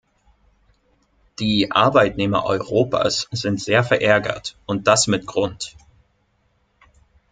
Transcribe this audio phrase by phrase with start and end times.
[1.37, 5.75] Die Arbeitnehmer Europas sind sehr verärgert, und das mit Grund.